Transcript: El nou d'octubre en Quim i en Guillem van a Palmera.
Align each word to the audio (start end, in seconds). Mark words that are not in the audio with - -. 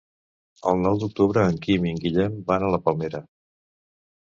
El 0.71 0.79
nou 0.85 0.97
d'octubre 1.03 1.43
en 1.51 1.61
Quim 1.67 1.87
i 1.89 1.93
en 1.97 2.03
Guillem 2.07 2.41
van 2.51 2.67
a 2.71 2.83
Palmera. 2.89 3.25